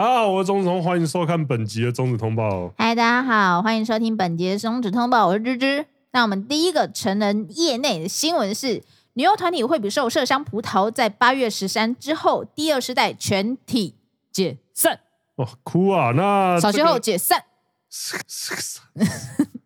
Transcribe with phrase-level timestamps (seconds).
[0.00, 2.72] 大家好，我是钟子通，欢迎收看本集的中子通报。
[2.78, 5.84] 嗨，大家好，欢迎收听本集的中指通报，我是芝芝。
[6.12, 8.82] 那我们第一个成人业内的新闻是，
[9.12, 13.94] 女优团体惠比寿麝香葡萄在八月十三之后，第二世代全体
[14.32, 15.00] 解散。
[15.36, 16.12] 哦，哭啊！
[16.16, 17.44] 那扫学后解散。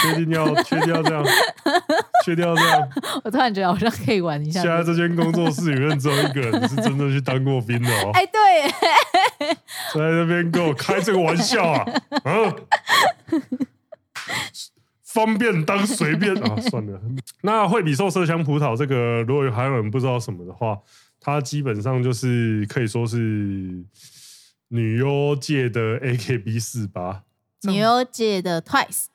[0.00, 1.24] 确定要确定要这样，
[2.24, 2.88] 确定要这样。
[3.24, 4.62] 我突然觉得好像可以玩一下。
[4.62, 8.10] 现在这间工作室里面只有一个人是真的去当过兵的哦。
[8.14, 8.70] 哎，对，
[9.94, 11.84] 在这边跟我 开这个玩笑啊！
[12.24, 12.54] 啊，
[15.04, 17.00] 方便当随便啊，算了。
[17.42, 20.78] 那惠比寿麝香葡萄这个，如果还有人不知道什么的话，
[21.20, 23.16] 它基本上就是可以说是
[24.68, 27.22] 女优界的 AKB 四八，
[27.62, 29.06] 女优界的 Twice。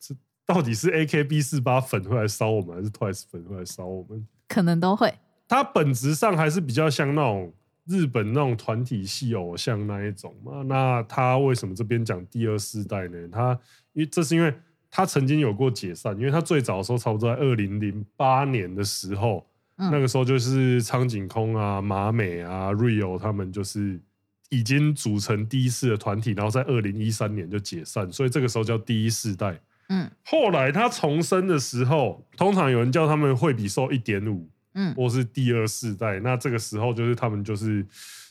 [0.00, 0.14] 这
[0.46, 4.26] 到底是 AKB 四八粉会来烧我们，还是 Twice 粉会来烧我们？
[4.48, 5.12] 可能都会。
[5.48, 7.52] 它本质上还是比较像那种
[7.86, 10.62] 日本那种团体系偶像那一种嘛。
[10.62, 13.28] 那他为什么这边讲第二世代呢？
[13.30, 13.58] 他
[13.92, 14.52] 因为这是因为
[14.90, 19.46] 他曾经有过解散，因为他最早的时候差不多在二零零八年的时候，
[19.76, 24.00] 嗯，那个时候就是苍井空啊、马美啊、Rio 他们就是
[24.48, 29.58] 已经组成第一次的团体，然后在二零一三年就解散，所以这个时候叫第一世代。
[29.94, 36.18] 嗯，后来他重生的时候，通常有人叫他们惠比寿一点五，嗯，或是第二世代。
[36.20, 37.86] 那这个时候就是他们就是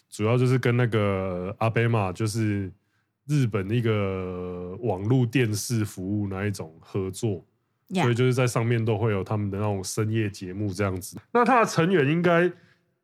[0.10, 2.72] 主要就是跟那个阿贝玛，就是
[3.28, 7.46] 日本一个网络电视服务那一种合作
[7.94, 11.18] 所以就是在上面都会有他们的那种深夜节目这样子。
[11.32, 12.52] 那他的成员应该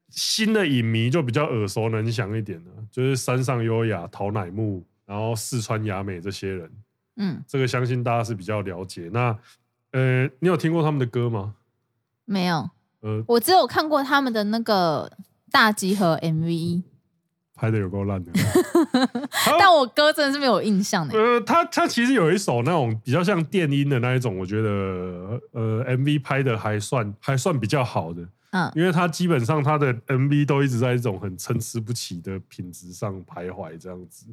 [0.10, 6.72] 新的影迷就比较耳熟能详一点了，就是山上优雅、桃乃木，然后四川雅美这些人。
[7.18, 9.10] 嗯，这个相信大家是比较了解。
[9.12, 9.38] 那，
[9.92, 11.56] 呃，你有听过他们的歌吗？
[12.26, 12.70] 没有。
[13.02, 15.12] 呃，我只有看过他们的那个
[15.52, 16.84] 大集合 MV，
[17.56, 18.32] 拍的有够烂的。
[19.60, 21.18] 但我歌真的是没有印象的。
[21.18, 24.70] 呃，他他其实有一首那种比较像电音的那一种，我觉得
[25.52, 28.28] 呃 MV 拍的还算还算比较好的。
[28.52, 34.28] 嗯，因为他基本上他的 MV 都一直在一种很参差不齐的品质上徘徊这样子。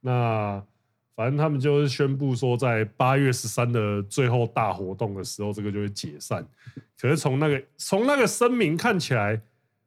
[0.00, 0.62] 那。
[1.16, 6.44] 反正他们就是宣布说，在八月十三的最后大活动的时候，这个就会解散。
[6.98, 9.40] 可是从那个从那个声明看起来，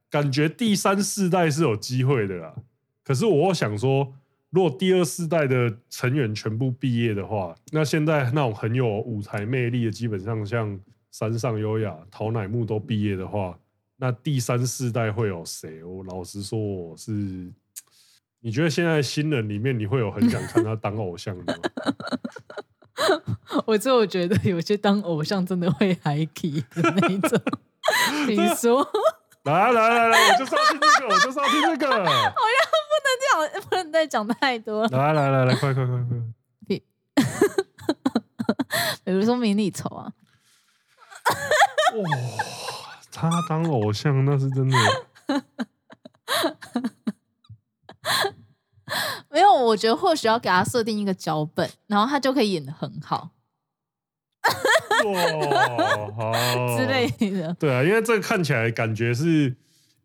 [0.10, 2.56] 感觉第三世代是有机会的啦。
[3.04, 4.14] 可是我想说，
[4.52, 10.80] 如果第二世代的成员全部毕业的话，那现在那种很有舞台魅力的，基本上像
[11.12, 13.60] 山上优雅、桃乃木都毕业的话，
[13.98, 15.84] 那第三世代会有谁？
[15.84, 17.52] 我老实说，我是。
[18.48, 21.64] 你觉得现在新人里面，你会有很想看他当偶像的吗？
[23.68, 27.38] 我就我觉得有些当偶像真的会嗨起的那一种，
[28.26, 28.90] 比如说，
[29.44, 32.08] 来来来来，我就是要听这个，我就是要听这个， 好像
[32.88, 34.88] 不能讲，不能再讲太多。
[34.88, 36.18] 来来来来，快快快快，
[36.66, 36.82] 比，
[39.04, 40.14] 比如说迷你丑啊，
[41.98, 42.10] 哇，
[43.12, 44.78] 他当偶像那是真的。
[49.30, 53.32] 没有，我觉得或许要给他设定一个脚本，然后他就可以演的很好，
[56.78, 57.54] 之类的。
[57.56, 59.58] 对啊，因为这个看起来感觉是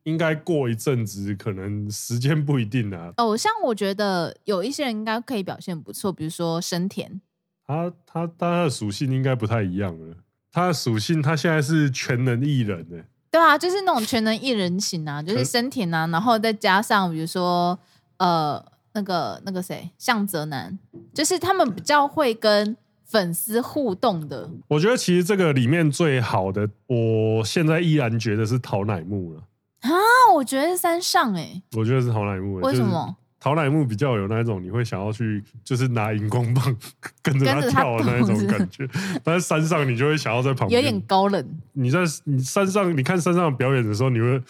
[0.02, 3.12] 应该过一阵子，可能时间不一定啊。
[3.18, 7.20] 偶像，我觉得有一些人应该可以表现不错，比如说生田，
[7.64, 10.16] 他他他的属性应该不太一样了。
[10.50, 13.04] 他的属性，他现在是全能艺人呢。
[13.30, 17.78] 对啊，就是那种全能艺人型啊，就是生田啊，然后再加上比如说。
[18.18, 18.62] 呃，
[18.94, 20.78] 那个那个谁，向泽南，
[21.14, 24.50] 就是他们比较会跟粉丝互动的。
[24.68, 29.42] 我觉得其实这个里面最好的，我现在依然觉得是桃乃木了。
[29.80, 29.90] 啊，
[30.34, 32.56] 我觉得是山上哎、欸，我觉得是桃乃木。
[32.56, 33.16] 为什么？
[33.40, 36.76] 桃乃木比较有那一种你会想要去，就是拿荧光棒
[37.22, 38.88] 跟着他跳的那一种感觉。
[39.24, 41.44] 但是山上你就会想要在旁边，有点高冷。
[41.72, 44.40] 你在你山上，你看山上表演的时候，你会。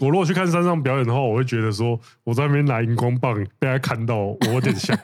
[0.00, 4.98] 我如果去看山上表演的话，我会觉得说我在那边拿荧光棒被他看到，我有点吓。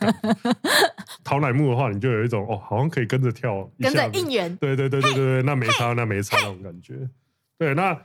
[1.22, 4.56] 陶乃木的话，你就有一种哦，好像可以跟着跳，跟着应援。
[4.56, 6.94] 对对对对对对，那没差，那没差那种感觉。
[7.58, 8.00] 对，那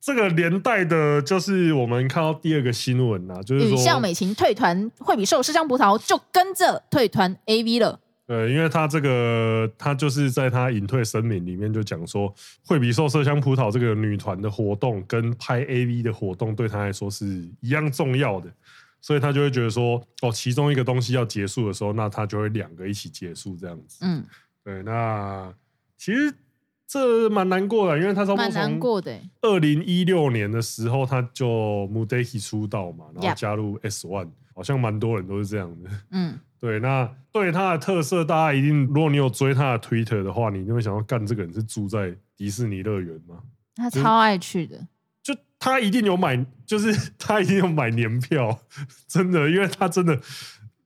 [0.00, 8.00] 这个连带的就是我们看到第二个新闻啊，就是说羽象美琴退团，惠比寿麝香葡萄就跟着退团 AV 了。
[8.30, 12.32] 对，因为他这个，他就是在他隐退声明里面就讲说，
[12.64, 17.26] 惠比寿麝香葡萄这个女团的活动跟拍 AV 的活动对他来说是
[17.60, 18.48] 一样重要的，
[19.00, 23.98] 所以他就会觉得说，哦，其中一个东西要结束的时候，那他就会两个一起结束这样子。
[24.02, 24.24] 嗯，
[24.62, 25.52] 对，那
[25.98, 26.32] 其实
[26.86, 29.18] 这蛮难过的，因为他差不多蛮难过的。
[29.40, 34.28] 二零一六年的时候，他就 Mudeki 出道嘛，然后加入 S One，
[34.60, 35.90] 好像蛮多人都是这样的。
[36.10, 36.78] 嗯， 对。
[36.80, 43.38] 那对他的特色，大家一定，如果你有追他的 Twitter 的话，你就会想到，干这个人是住在迪士尼乐园吗？
[43.74, 44.86] 他超爱去的。
[45.22, 48.60] 就他一定有买， 就是他一定有买年票，
[49.08, 50.20] 真的，因为他真的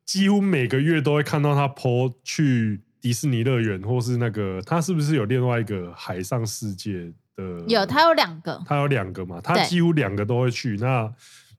[0.05, 2.83] 几乎每个月都会看到他 po 去。
[3.05, 7.63] 迪士尼乐园，或是那个，他是不是有另外一个海上世界的？
[7.69, 10.79] 有，他有两个，他有两个嘛，他几乎两个都会去。
[10.81, 11.13] 那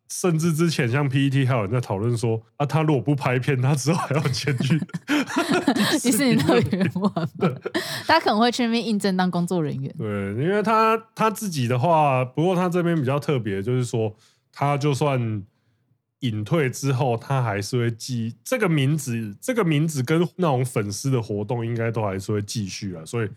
[0.10, 4.80] 甚至之前像 PET 还有人在讨论说，啊，他如果不拍片，他之后还要前去
[6.02, 7.30] 迪士尼乐园玩。
[8.08, 9.94] 他可能会去那边应征当工作人员。
[9.98, 10.08] 对，
[10.44, 14.16] 因为他他自己的话，不过他这边比较特别，就是说
[14.52, 15.44] 他就算。
[16.22, 23.06] 隐退之后，他还是会记这个名字，这个名字跟那种粉丝的活动，应该都还是会继续啊。
[23.06, 23.30] 所以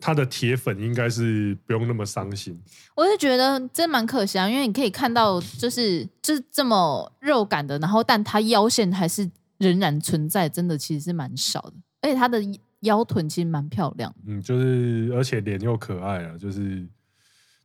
[0.00, 2.60] 他的铁粉应该是不用那么伤心。
[2.96, 11.74] 我是觉得真蛮可惜啊，因为你可以看到，就是就是这么肉感的，然后但他腰线还是仍然存在，真的其实是蛮少的。
[12.02, 12.42] 而且他的
[12.80, 16.86] 腰臀其实蛮漂亮，嗯，就是而且脸又可爱啊，就是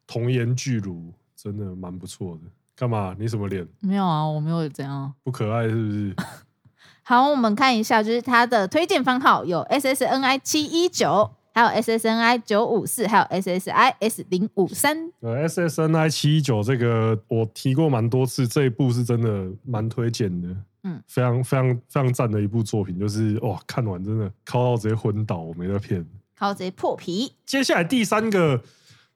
[0.05, 2.51] 童颜巨乳，真的蛮不错的。
[2.75, 3.15] 干嘛？
[3.17, 3.65] 你什么脸？
[3.79, 5.13] 没有啊，我没有怎样。
[5.23, 6.15] 不可爱是不是？
[7.03, 15.09] 好，我们看一下，就是他的推荐番号有 SSNI 七一九，还有 SSNI 九五四，还有 SSI S 零五三。
[15.21, 20.49] 呃，SSNI 七一九这个我提过蛮多次，这一部是真的蛮推荐的，
[20.83, 26.05] 嗯，非常非常非常赞的一部作品，就是哇，看完真的靠到直接昏倒，我没得骗，
[26.37, 27.31] 靠到直接破皮。
[27.45, 28.61] 接下来第三个。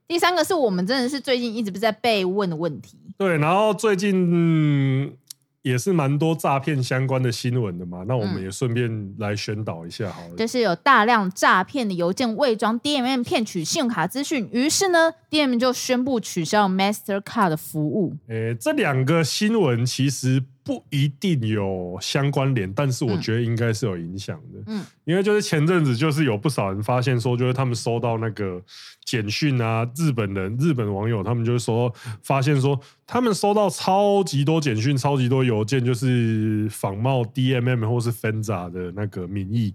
[0.07, 2.97] 第三个是我们真的是最近一直不在被问的问题。
[3.17, 5.13] 对，然后最近、嗯、
[5.61, 10.35] 也是蛮多诈骗相关的新闻的嘛，那我们也顺便来宣导一下好了。
[10.37, 18.15] 就是有大量诈骗的邮件伪装 DMM 骗取信用卡资讯，于是呢，DMM 就宣布取消 Mastercard 的服务。
[18.27, 20.43] 诶，这两个新闻其实。
[20.69, 24.63] 不一定有相关联，但是我觉得应该是有影响的。
[24.67, 28.61] 嗯，因为就是前阵子就是有不少人发现说，就是他们收到那个
[29.03, 39.73] 简讯啊，日本人、日本网友他们就是说发现说，他们收到超级多简讯、超级多邮件，就是仿冒 DMM 或是 Fenza 的那个名义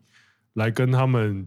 [0.52, 1.44] 来跟他们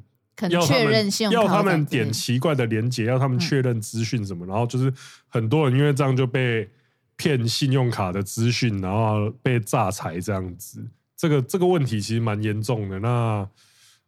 [0.50, 4.94] 要他们要他们点奇怪的连接，要他们确认资讯什么，然后就是
[5.30, 6.70] 很多人因为这样就被。
[7.18, 10.88] 骗信用卡的资讯，然后被诈财这样子，
[11.18, 13.00] 这个这个问题其实蛮严重的。
[13.00, 13.50] 那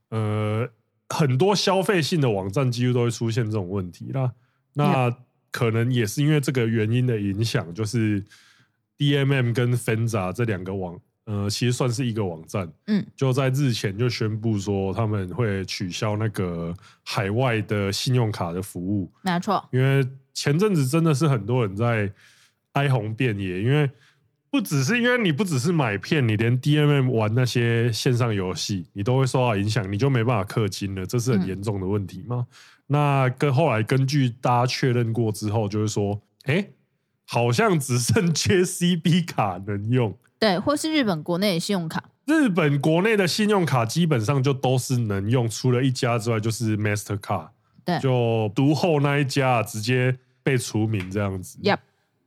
[0.09, 0.69] 呃，
[1.09, 4.11] 很多消费性的网站几乎都会出现这种问题。
[4.13, 4.31] 那
[4.73, 5.17] 那
[5.51, 8.23] 可能也是因为这个原因的影响，就是
[8.99, 12.71] DMM 跟 Fenza 这两个网，呃，其实算是一个网站。
[12.85, 16.71] 嗯，就在日前就宣布说他们会取消那个
[17.03, 19.11] 海外的信用卡的服务。
[19.23, 22.13] 没错，因为前阵子真的是很多人在。
[22.73, 23.89] 哀鸿遍野，因为
[24.51, 32.47] 不只是因为你不只是买片，你连 DMM 玩那些线上游戏，你都会受到影响，你就没办法氪金了，这是很严重的问题吗？
[32.49, 32.55] 嗯、
[32.87, 36.73] 那跟后来根据大家确认过之后，就是说，哎、欸，
[37.25, 47.49] 好像只剩 JCB 卡能用，对，或是日本国内的信用卡，日本国内的信用卡基本上就都是能用，除了一家之外，就是 Mastercard，
[47.85, 51.59] 对，就独后那一家直接被除名这样子。
[51.61, 51.77] Yep.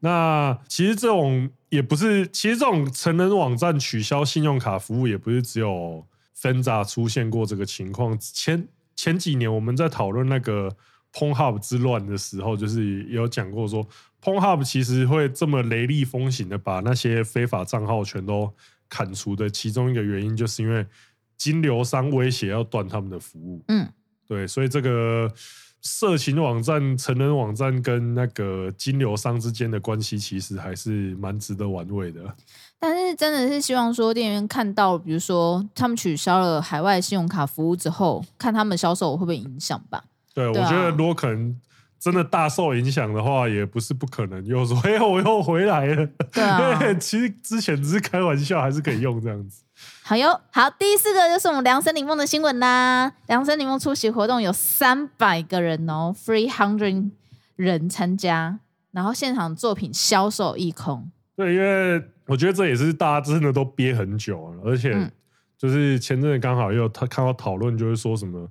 [0.05, 6.05] 那其实这种也不是，其实这种成人网站取消信用卡服务也不是只有
[6.37, 8.19] Fenza 出现过这个情况。
[8.19, 8.67] 前
[8.97, 10.69] 前几年我们在讨论那个
[11.13, 13.87] Pornhub 之乱的时候，就是有讲过说
[14.21, 18.53] Pornhub 其实会这么雷厉风行的把那些非法账号全都
[18.89, 20.85] 砍除的其中一个原因，就是因为
[21.37, 23.63] 金流商威胁要断他们的服务。
[23.69, 23.89] 嗯，
[24.27, 25.33] 对，所以这个。
[25.83, 32.21] 色情网站、成人网站跟那个金流商之间的关系，其实还是蛮值得玩味的。
[32.79, 40.05] 但是，真的是希望说，店员看到，比如说他们取消了海外信用卡服务之后，看他们销售会不会影响吧？
[40.33, 41.61] 对，对啊、我觉得如果可能
[41.99, 44.45] 真的大受影响的话，也不是不可能。
[44.47, 46.09] 又说，哎，我又回来了。
[46.33, 49.63] 对啊，其实之前只是开玩笑，还是可以用这样子。
[50.05, 53.13] 好哟，好，第四个就是我们量身柠檬的新闻啦。
[53.29, 57.11] 量身柠檬出席活动有三百个人哦，three hundred
[57.57, 58.59] 人参加，
[58.91, 61.11] 然后现场作品销售一空。
[61.37, 65.11] 对，因为我觉得这也是大家真的都憋很久了，而且
[65.57, 68.49] 就是前阵子刚好又他看到讨论，就是说什么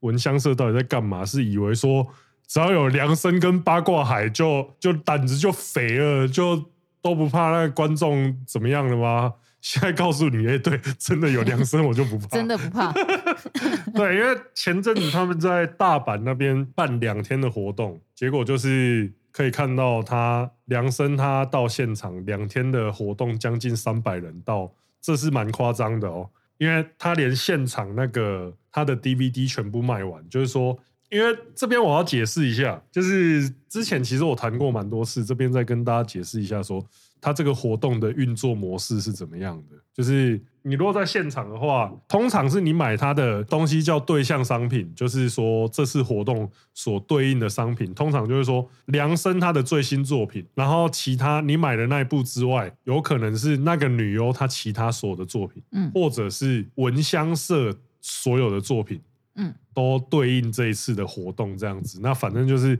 [0.00, 1.24] 闻香社到底在干嘛？
[1.24, 2.06] 是以为说
[2.46, 6.64] 只要有凉森跟八卦海就就胆子就肥了，就
[7.02, 9.34] 都不怕那个观众怎么样了吗？
[9.64, 12.92] 现在告诉你，哎，对， 真的有量身，我就不怕，真的不怕。
[13.94, 26.28] 对，因为前阵子他们在大阪那边办两天的活动，结果就是可以看到他量身，他到现场两天的活动将近三百人到，这是蛮夸张的哦，
[26.58, 30.78] 因为他连现场那个他的 DVD 全部卖完，就是说。
[31.10, 36.86] 因为这边我要解释一下，就是之前其实我谈过蛮多次，这边再跟大家解释一下说，说
[37.24, 39.76] 它这个活动的运作模式是怎么样的。
[39.94, 59.00] 就是你如果在现场的话，通常是你买它的东西叫对象商品，就是说这次活动所对应的商品，通常就是说量身它的最新作品，然后其他你买的那一部之外，有可能是那个女优她其他所有的作品，嗯，或者是闻香社所有的作品。
[59.36, 62.78] 嗯，都对应这一次的活动这样子，那反正就是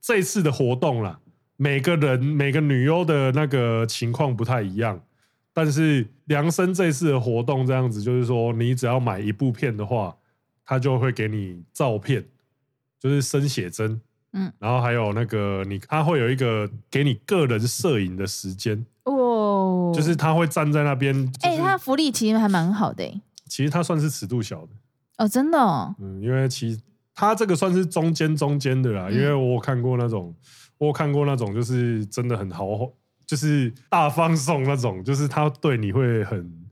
[0.00, 1.20] 这一次的活动啦。
[1.60, 4.98] 每个人每个女优的那个情况不太一样，
[5.52, 10.16] 但是量身这次的活动这样子，就是说你只要买一部片的话，
[10.64, 12.24] 他就会给你照片，
[12.98, 14.00] 就是生写真，
[14.32, 18.86] 嗯，然后还有那个你他会有一个给你个人摄影的时间。
[19.04, 24.68] 哦，就是他会站在那边，哎，他福利其实还蛮好的，欸，其实他算是尺度小的。
[25.18, 26.80] 哦，真的哦，嗯，因为其实
[27.14, 30.34] 他这个算是中间中间的啦，嗯、因为我看过那种，
[30.86, 32.90] 我看过那种，就是真的很豪，
[33.26, 36.66] 就是大放送那种，就是他对你会很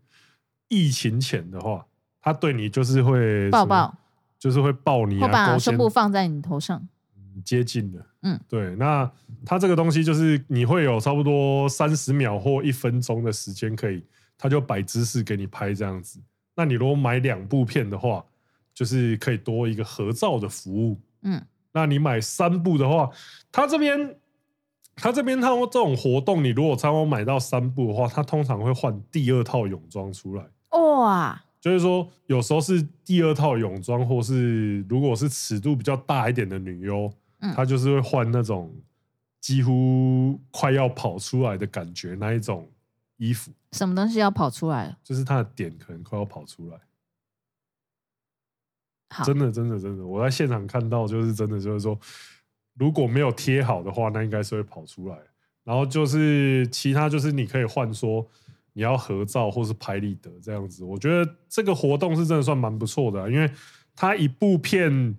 [0.68, 1.86] 疫情前的话，
[2.20, 3.94] 他对你就是会抱抱，
[4.38, 6.88] 就是会抱你、啊，我把胸部放在你头上，
[7.44, 9.10] 接近的，嗯，对，那
[9.44, 14.02] 他这个东西就是你会有差不多三十秒或一分钟的时间可以，
[14.38, 16.18] 他就摆姿势给你拍这样子。
[16.56, 18.24] 那你如果买两部片的话，
[18.74, 21.40] 就是可以多一个合照的服务，嗯，
[21.72, 23.10] 那你买三部的话，
[23.52, 24.16] 他这边
[24.96, 38.74] 他这边他这种活动，你如果差不多买到三部的话，他通常会换第二套泳装出来，哇，就是说有时候是第二套泳装，或是如果是尺度比较大一点的女优，嗯，他就是会换那种
[39.40, 42.68] 几乎快要跑出来的感觉那一种
[43.18, 43.52] 衣服。
[43.72, 44.96] 什么东西要跑出来？
[45.04, 46.78] 就是她的点可能快要跑出来。
[49.24, 51.98] 真的，真的，真的，我在现场看到，就是真的，就是说，
[52.74, 55.18] 如果没有贴好的话，那应该是会跑出来。
[55.64, 58.26] 然后就是其他，就是你可以换说
[58.74, 60.84] 你要合照或是拍立得这样子。
[60.84, 63.50] 我觉得这个活动是真的算蛮不错的，因为
[63.96, 65.16] 它一部片，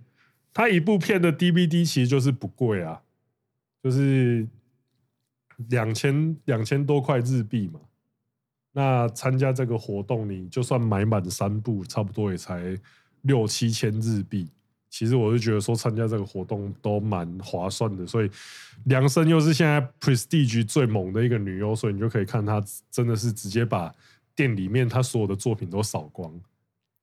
[0.54, 3.02] 它一部片的 DVD 其实就是不贵啊，
[3.82, 4.46] 就是
[5.68, 7.80] 两千两千多块日币嘛。
[8.72, 12.78] 那参加这个活动，你就算买满三部，差不多也才。
[13.22, 14.48] 六七千日币，
[14.88, 18.30] 其实我就觉得说参加这个活动都蛮划算的，所以
[18.84, 23.94] 梁生又是现在 Prestige 最猛的一个女优，所以你就可以看她真的是直接把
[24.34, 26.32] 店里面她所有的作品都扫光，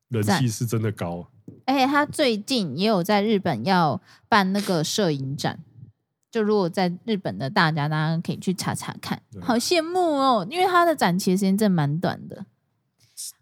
[0.08, 1.28] 人气是真的高。
[1.64, 5.60] 而且她最近也有在日本要办那个摄影展，
[6.30, 12.44] 就如果在日本的大家，大家可以去查查看，好羡慕哦，因为她的展期时间真的蛮短的。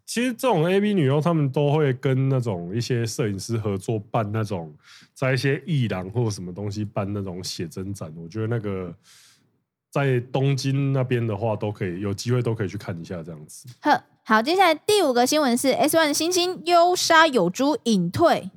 [0.07, 4.73] 其实这种 A B 女优，他们都会跟那种一些摄影师合作办那种，
[5.13, 8.15] 在一些艺廊或者什么东西办那种写真展。
[8.17, 8.95] 我觉得那个
[9.91, 13.67] 在东京那边的话，都可以有机会都可以去看一下这样子。
[13.81, 18.51] 好，好，接下来第五个新闻是 S1 新星优沙有珠隐退。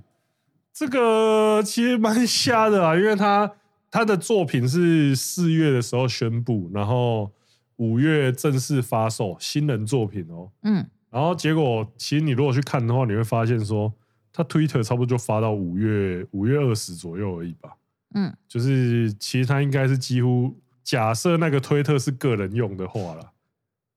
[0.71, 3.53] 这个其实蛮瞎的啊，因为他
[3.89, 7.31] 他的作品是四月的时候宣布，然后
[7.77, 10.51] 五月正式发售新人作品哦。
[10.61, 10.85] 嗯。
[11.11, 13.91] 然后结果，其实你如果去看的话，你会发现说，
[14.31, 17.75] 他 Twitter 差不多就发到五月五月二十左右而已吧。
[18.13, 23.31] 嗯，就是其实他应该是几乎假设那个推特是个人用的话啦，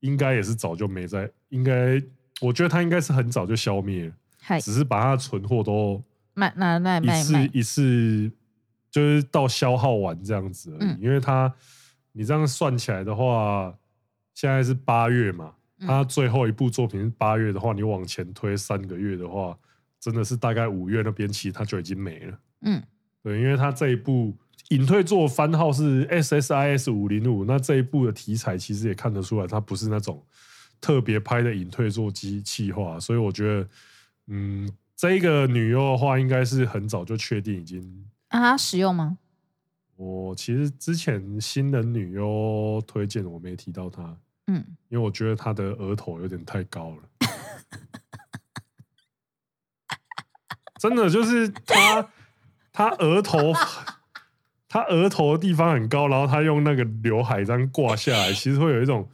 [0.01, 1.31] 应该也是早就没在。
[1.51, 2.03] 应该
[2.41, 6.03] 我觉得他应该是很早就消灭了，只是把他的存货都
[6.35, 8.33] 卖卖卖卖，一次一次
[8.91, 10.91] 就是到消耗完这样子而已。
[10.91, 11.53] 嗯，因为他
[12.13, 13.75] 你这样算起来的话，
[14.33, 15.53] 现在是八月嘛。
[15.87, 19.57] 他最后一部作品是八月的话，你往前推三个月的话，
[20.01, 22.39] 真的是大概五月那边其实他就已经没了。
[22.63, 22.83] 嗯，
[23.23, 24.37] 对，因为他这一部
[24.69, 30.25] 隐退作番号是 SSIS 五零五，那这一部的题材其实也看得出来，它不是那种
[30.81, 33.69] 特别拍的隐退作机器化，所以我觉得，
[34.29, 39.19] 嗯，这个女优的话，应该是很早就确定已经啊，他使用吗？
[39.97, 44.17] 我其实之前新人女优推荐我没提到她。
[44.47, 46.97] 嗯，因为我觉得他的额头有点太高了，
[50.81, 52.09] 真的就是他，
[52.73, 53.53] 他额头，
[54.69, 59.09] 他额头的地方很高，然后他用那个刘海这样挂下来，其实会有一种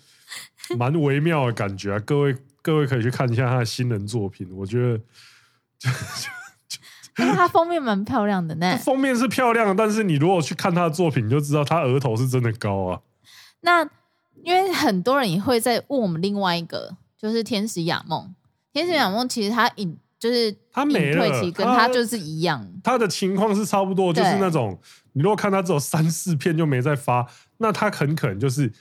[0.78, 1.98] 蛮微妙的感觉啊。
[2.00, 4.98] 各位各位可以去看一下他的新人作品，我觉得
[5.78, 5.90] 就
[7.18, 8.78] 因为他封面蛮漂亮的呢。
[8.78, 13.02] 封面是漂亮的，但是你如果去看他的作品，你就知道他额头是真的高啊。
[13.60, 13.84] 那
[14.42, 18.34] 因为很多人也会在问我们另外一个，就是天使亚梦。
[18.72, 22.66] 天使亚梦其实他隐就是他没了，跟他就是一样。
[22.82, 24.78] 他，他的情况是差不多，就是那种
[25.12, 27.26] 你如果看他只有三四片就没再发，
[27.58, 28.72] 那他很可能就是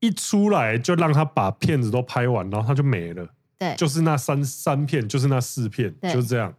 [0.00, 3.26] 一出来就让他把片子都拍完，然后他就没了。
[3.58, 6.54] 对，就是那三三片，就是那四片，就是这样。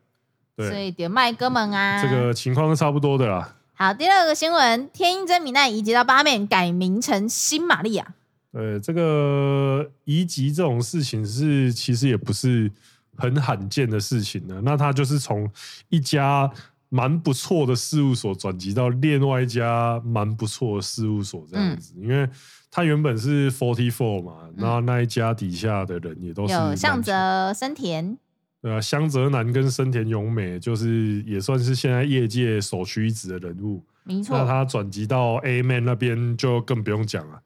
[0.56, 3.56] 对，所以点麦哥们啊，这个情况是差不多的啦。
[3.74, 8.16] 好，第二个新闻，天音真米奈移籍到八面，改名成新玛利亚。
[8.52, 12.72] 对，这个移籍这种事情是其实也不是
[13.16, 14.62] 很罕见的事情呢。
[14.64, 15.50] 那他就是从
[15.90, 16.50] 一家
[16.90, 22.28] 蛮不错的事务所转籍到另外一家蛮不错的事务所这样子，嗯、因为
[22.72, 28.18] 他原本是 Forty Four 嘛，然后那一家底下的人也都是有向泽森田。
[28.60, 33.84] 对啊，香泽南跟森田勇美就是也算是现在业界首屈一指的人物。
[34.04, 37.40] 没错，那他转籍到 A Man 那边就更不用讲了。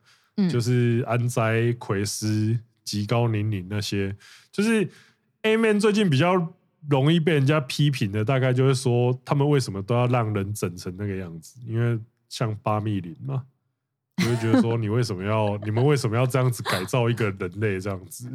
[0.47, 4.15] 嗯，就是安斋奎斯、极高宁宁那些，
[4.51, 4.87] 就是
[5.43, 6.53] A Man 最近比较
[6.89, 11.59] 容易被人家批评的，大概就是说他们为什么都要让人整成那个样子？
[11.67, 13.43] 因为像八密林嘛，
[14.17, 18.29] 我就会觉得说你为什么要你们为什么要这样子改造一个人类这样子？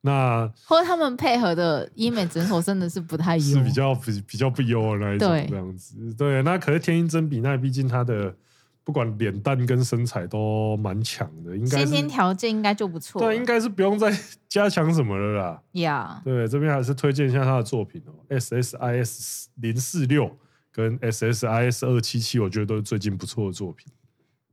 [0.00, 6.14] 那或者他们配合的医美诊所真的是不太优，是比较比比较不优的那一种这样子。
[6.14, 8.32] 对，那可是天音真比奈，毕竟他的
[8.88, 13.20] 不管脸蛋跟身材都蛮强的，应该先天条件应该就不错。
[13.20, 14.10] 对，应该是不用再
[14.48, 15.62] 加强什么了啦。
[15.72, 20.34] 呀，对，这边还是推荐一下他的作品哦，SSIS 零四六
[20.72, 23.92] 跟 SSIS 二七七，我觉得都是最近不错的作品。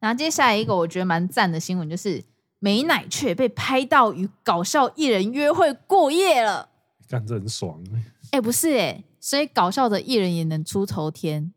[0.02, 2.22] 然后接下来一个我觉得蛮赞的新闻就是。
[2.60, 6.70] 美乃雀被拍到与搞笑艺人约会过夜了，
[7.08, 8.02] 干这很爽哎、
[8.32, 8.42] 欸！
[8.42, 11.52] 不是哎、欸，所以搞笑的艺人也能出头天？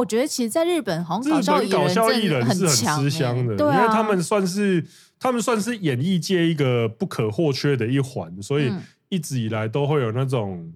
[0.00, 1.32] 我觉得其实，在日本好像
[1.68, 4.84] 搞笑艺人是很吃香的，因为他们算是
[5.18, 8.72] 他们算是演艺界一个不可或缺的一环，所以
[9.10, 10.72] 一直以来都会有那种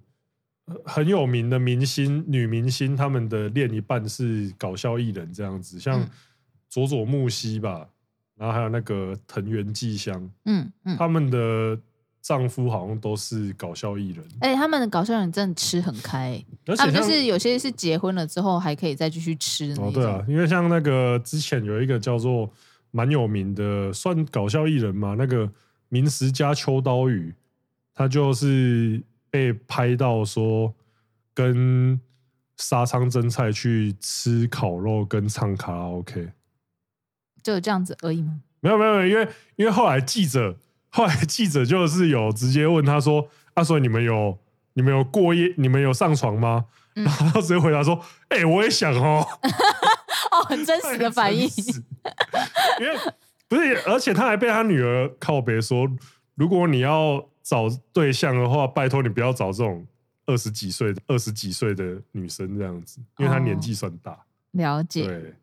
[0.85, 6.07] 很有名的明星、女明星，他们的另一半是搞笑艺人这样子，像
[6.68, 7.88] 佐佐木希吧。
[8.37, 11.79] 然后还有那个藤原纪香，嗯嗯，他们的
[12.25, 14.25] 丈夫好像都是搞笑艺人。
[14.41, 19.75] 哎、欸，他们的搞笑艺人真的吃很开，而且就是有些是结婚了之后还可以再继续吃。
[19.79, 22.51] 哦，对啊，因为像那个之前有一个叫做
[22.93, 25.51] 蛮有名的，算搞笑艺人嘛，那个
[25.91, 27.35] 明石家秋刀鱼，
[27.95, 30.73] 他就是被拍到说
[31.35, 32.01] 跟
[32.57, 36.31] 沙仓真菜去吃烤肉跟唱卡拉 OK。
[37.43, 38.41] 就有这样子而已吗？
[38.61, 40.57] 没有没有，因为因为后来记者
[40.94, 44.38] 后来记者就是有直接问他说：“啊，所以你们有
[44.74, 49.26] 你们有过夜，你们有上床吗？”嗯、然后他直接回答说：“哎、欸，我也想哦。
[50.30, 51.48] ”哦，很真实的反应。
[52.78, 52.96] 因为
[53.48, 55.90] 不是，而且他还被他女儿靠北说
[56.37, 59.85] ：“如果你要找对象的话，拜托你不要找这种
[60.26, 64.12] 二十几岁、二十几岁的女生这样子，因为她年纪算大。
[64.12, 64.18] 哦”
[64.52, 65.07] 了解。
[65.09, 65.35] 对。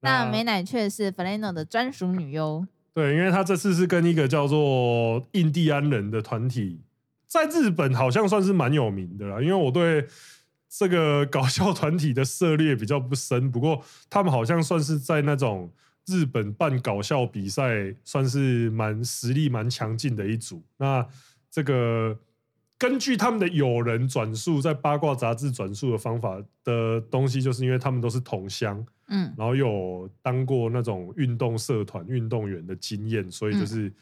[0.00, 2.66] 那美乃雀是 Flannel 的专属女优，
[2.98, 6.80] 对，因为他这次是跟一个叫做印第安人的团体，
[7.28, 9.40] 在日本好像算是蛮有名的啦。
[9.40, 10.04] 因为我对
[10.68, 15.72] 这个搞笑团体的涉猎比较不深，不过他们好像算是在那种
[16.08, 20.60] 日本办搞笑比赛，算是蛮实力蛮强劲的一组。
[20.78, 21.06] 那
[21.48, 22.18] 这个
[22.78, 28.86] 根据他们的友人转述，在八卦杂志转述的方法的东西，就是因为他们都是同乡。
[29.08, 33.92] 嗯，然后有当过那种运动社团运动员的经验，所以就是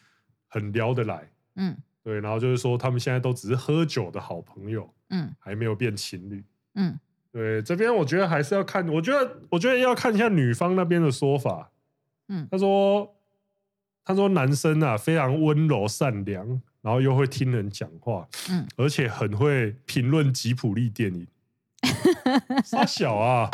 [0.49, 1.27] 很聊得来。
[1.55, 6.45] 嗯，对，然后就是说他们现在都只是喝酒的好朋友，嗯，还没有变情侣。
[6.75, 6.99] 嗯，
[7.33, 11.71] 对，这边我觉得还是要看，我觉得我觉得要看一下女方那边的说法。
[12.29, 13.15] 嗯，他说
[14.05, 21.27] 他说男生啊非常温柔善良，然后又会听人讲话，嗯，而且很会评论吉普力电影。
[22.65, 23.51] 傻小啊！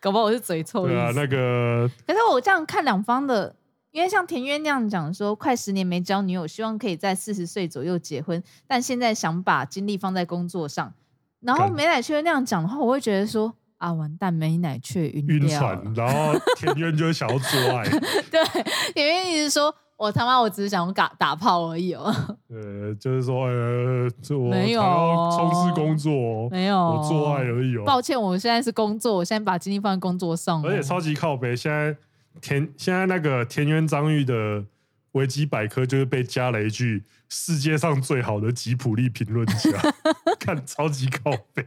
[0.00, 0.88] 搞不好我是嘴臭。
[0.88, 1.88] 对啊，那个。
[2.04, 3.54] 可是我这样看两方的，
[3.92, 10.92] 因为像田渊那样讲说，快十年没交女友，希望可以在四十岁左右结婚，但现在想把精力放在工作上。
[11.38, 17.88] 然后美乃雀那样讲的话，我会觉得说啊，完蛋，美乃雀晕晕船，然后田渊就会想要做爱。
[18.28, 18.44] 对，
[18.92, 19.72] 田渊一直说。
[20.02, 22.12] 我他妈，我只是想打打炮而已哦。
[22.50, 24.82] 呃，就是说，呃，我没有
[25.30, 27.84] 从事工作，没有，我做爱而已哦。
[27.86, 30.60] 抱歉，我现在是工作，我现在把精力放在工作上。
[30.64, 31.96] 而且超级靠北，现在
[32.40, 34.64] 田现在那个田园张裕的
[35.12, 39.70] 维基百科就是被加了一句“世界上最好的吉普力评论家”，
[40.40, 41.64] 看超级靠北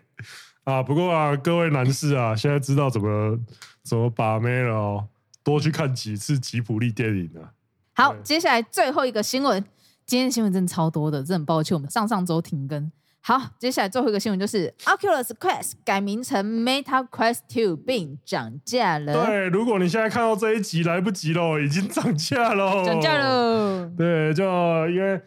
[0.65, 0.83] 啊！
[0.83, 3.39] 不过啊，各位男士啊，现在知道怎么
[3.81, 5.07] 怎么把妹了哦，
[5.41, 7.55] 多去看几次吉普力电影啊。
[7.97, 9.63] 好，接下来最后一个新闻，
[10.05, 12.91] 今天新闻真的超多的，真的很抱歉，我们上上周停更。
[13.21, 19.25] 好，接下来最后一个新闻就是 Oculus Quest 改名成 Meta Quest Two 并涨价了。
[19.25, 22.85] 对，如果你现在看到这一集，来不及了，已经涨价了。
[22.85, 23.89] 涨价了。
[23.97, 24.43] 对，就
[24.89, 25.19] 因为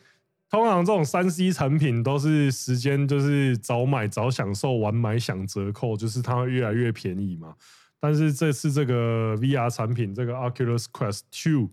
[0.51, 7.55] 通常这种三 C 产品都是时间就是早买早享受，晚买享折扣，就是它会越来越便宜嘛。
[7.99, 11.71] 但是这次这个 VR 产品，这个 Oculus Quest Two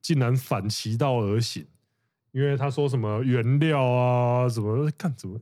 [0.00, 1.66] 竟然反其道而行，
[2.32, 5.40] 因为他说什么原料啊，什么看怎么。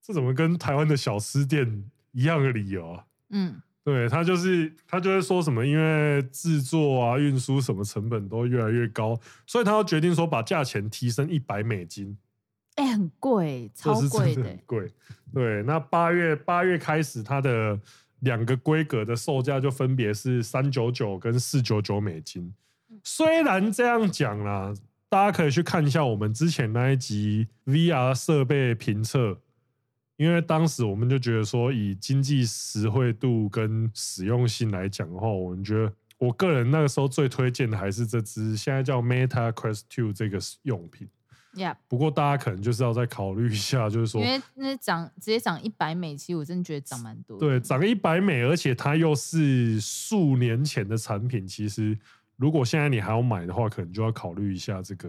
[0.00, 3.04] 这怎么跟台湾的小吃店一样的理由啊？
[3.28, 12.16] 嗯，对，他就是他就会说什么，因为制作啊、运输什么成本都越来越高，所以他要决定说把价钱提升一百美金。
[12.76, 14.90] 哎、欸，很贵，超贵的，很贵。
[15.34, 17.78] 对，那八月八月开始，它的
[18.20, 22.54] 两个规格的售价就分别是三九九跟四九九美金。
[23.02, 24.72] 虽然这样讲啦，
[25.08, 29.38] 大家可以去看一下我们之前那一集 VR 设备评测。
[30.16, 41.08] 因为当时我们就觉得说，以经济实惠度跟实用性来讲的话，我们觉得我个人那个时候最推荐的还是这支现在叫 Meta Quest Two 这个用品。
[41.54, 41.76] Yeah.
[41.86, 47.38] 不过大家可能就是要再考虑一下，就是说，因为那涨直接涨一百美，其实我真的觉得涨蛮多。
[47.38, 51.96] 对，涨一百美，而且它又是数年前的产品，其实
[52.38, 55.08] 如果现在你还要买的话，可能就要考虑一下这个，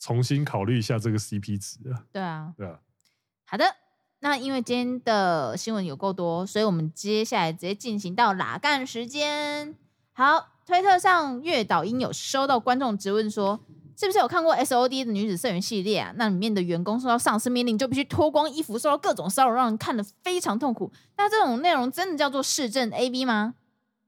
[0.00, 2.02] 重新考虑一下这个 CP 值啊。
[2.10, 2.80] 对啊，对啊。
[3.44, 3.64] 好的。
[4.20, 9.74] 那因为今天的新闻有够多，所以我们接下来直接进行到拉干时间。
[10.14, 13.60] 好，推特上月岛英有收到观众质问说，
[13.94, 16.14] 是不是有看过 SOD 的女子社员系列啊？
[16.16, 20.90] 那里面的员工受到上司命令就必须脱光衣服，受到各种骚扰，让人看得非常痛苦。
[21.18, 23.56] 那这种内容真的叫做市政 AV 吗？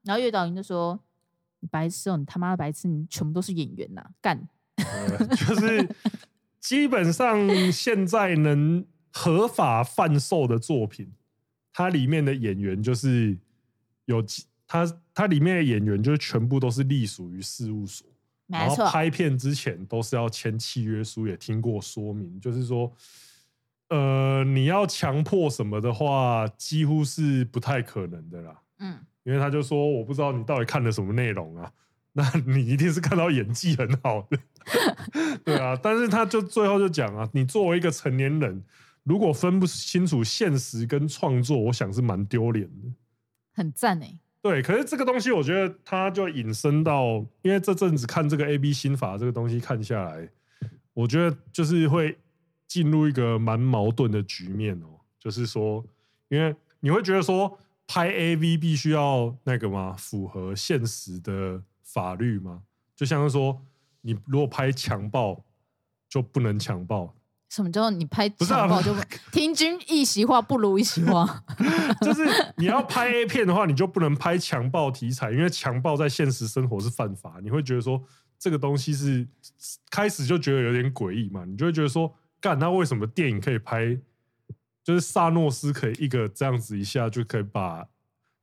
[0.03, 0.99] 然后月岛英就说
[1.59, 4.47] ：“你白痴哦，你他妈的白痴，你全部都是演员呐、啊，干。
[4.75, 5.89] 呃”就是
[6.59, 8.85] 基本上现在能。
[9.09, 11.11] 合法贩售的作品，
[11.73, 13.35] 它里面的演员就是
[14.05, 14.23] 有
[14.67, 18.05] 它，它里面的演员就是全部都是隶属于事务所。
[18.45, 22.93] 然后拍片之前都是要签契约书，也听过说明，就是说，
[23.89, 28.61] 呃，你要强迫什么的话，几乎是不太可能的啦。
[28.77, 31.69] 嗯，因为他就说，我不知道你到底看了什么内容啊，
[32.13, 34.39] 那你一定是看到演技很好的，
[35.43, 35.77] 对啊。
[35.83, 38.63] 但是他就最后就讲啊，你作为一个成年人。
[39.03, 42.91] 如果分不清楚现实跟创作，我想是蛮丢脸的。
[43.53, 50.29] 很赞哎，对，可是这个东西，我觉得它就引申到，因为这阵子看这个 A B 心法这个东西看下来，
[50.93, 52.17] 我觉得就是会
[52.67, 54.99] 进入一个蛮矛盾的局面哦。
[55.17, 55.85] 就是说，
[56.27, 59.95] 因为你会觉得说拍 A V 必须要那个吗？
[59.97, 62.63] 符合现实的法律吗？
[62.95, 63.61] 就像是说，
[64.01, 65.43] 你如果拍强暴，
[66.09, 67.15] 就不能强暴。
[67.49, 71.45] 什么叫你拍强暴就不 听君一席话不如一席话？
[72.01, 72.25] 就是
[72.57, 77.39] 你要拍 A 片的话，你就不能拍强暴题材，因为强暴在现实生活是犯法。
[77.41, 78.03] 你会觉得说
[78.37, 79.25] 这个东西是
[79.89, 81.45] 开始就觉得有点诡异嘛？
[81.45, 83.97] 你就会觉得说，干，那为什么电影可以拍？
[84.87, 87.85] 就是萨诺斯可以一个这样子一下就可以把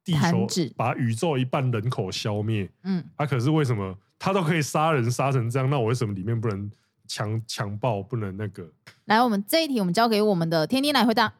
[0.04, 2.70] 地球、把宇宙一半人口消灭？
[2.82, 5.70] 嗯，啊，可是为什么他都可以杀人杀成这样？
[5.70, 6.70] 那我为什么里面不能？
[7.06, 8.66] 强强暴不能那个。
[9.04, 11.30] 来，我们这一题我们交给我们的天天来回答。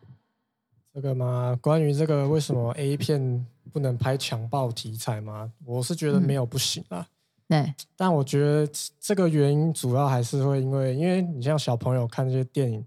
[0.93, 1.59] 这个吗？
[1.59, 5.51] 关于这个为什么 A 片不能拍强暴题材吗？
[5.65, 7.09] 我是觉得没有不行啊。
[7.49, 12.87] 嗯、对，但我觉得这个原因主要还是会因为，因为你像小朋友看这些电影，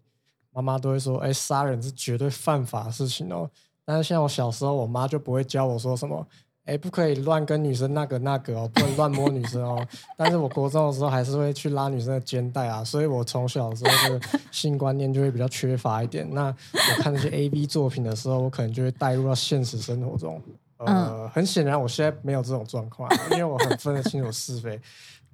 [0.58, 3.48] 妈妈都会说：“哎，杀人是绝对犯法的事情哦。”
[3.86, 6.26] 但是像我小时候，我妈就不会教我说什么。
[6.65, 9.88] 哎，不可以乱跟女生那个那个哦，不能乱摸女生哦。
[10.17, 16.28] 但是我国中的时候还是会去拉女生的肩带啊，所以我从小的时候这个性观念就会比较缺乏一点。
[16.34, 20.41] 那我看那些 A B 作品的时候，我可能就会带入到现实生活中。
[20.80, 24.82] 呃，很显然我现在没有这种状况，因为我很分得清楚是非。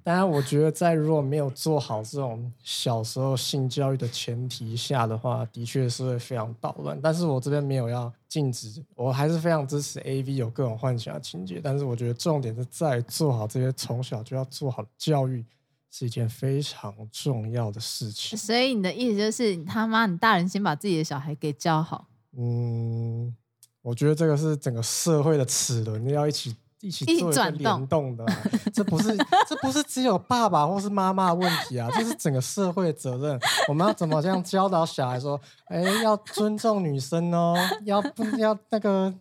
[0.04, 7.00] 当然，我觉得在如果没有做好这种小时候性教育的前提下的话，的确是会非常捣乱。
[7.00, 11.58] 但是我这边没有要禁止，我还是非常支持 AV 有各种幻想的情节。
[11.64, 15.42] 但是我觉得重点是在做好这些从小就要做好的教育，
[15.90, 18.36] 是一件非常重要的事情。
[18.36, 22.08] 所以你的意思就是，你他妈，你大人先把自己的小孩给教好。
[22.36, 23.34] 嗯，
[23.80, 26.54] 我觉得这个是整个社会的齿轮要一起。
[26.84, 28.42] 一起做一个联动的、啊，
[28.72, 29.16] 这不是
[29.48, 33.40] 这不是只有爸爸或是妈妈的问题啊，这是整个社会的责任。
[33.68, 39.12] 我们要怎么这样教导小孩说，哎，要尊重女生哦，要不要那个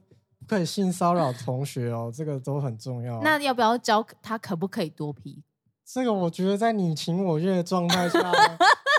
[0.45, 3.21] 不可以性骚扰同学哦，这个都很重要、啊。
[3.23, 5.41] 那要不要教他可不可以多批
[5.85, 8.19] 这个我觉得在你情我愿的状态下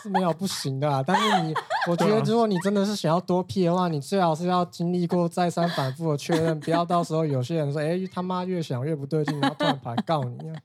[0.05, 1.55] 是没有不行的、啊，但是你，
[1.89, 10.61] 我觉得如果你真的是想要多 P 的话，你最好是要经历过再三反复的确认，不要到时候有些人说，哎，他妈越想越不对劲，然后突然跑来告你、啊。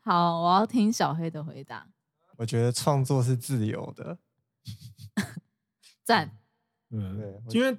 [0.04, 1.86] 好，我要听小黑的回答。
[2.36, 4.18] 我觉得创作是自由的，
[6.04, 6.36] 赞。
[6.90, 7.78] 嗯，对，因为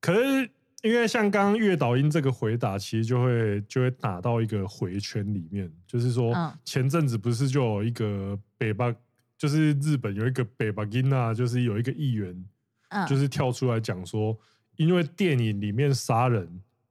[0.00, 0.50] 可是。
[0.82, 8.94] 因为像刚刚月岛音这个回答，其实就会就会打到一个回圈里面，就是说前阵子不是就有一个北巴，
[9.36, 12.44] 就是日本有一个北巴金娜，就是有一个议员，
[13.06, 14.38] 就是跳出来讲说，
[14.76, 16.48] 因为电影里面杀人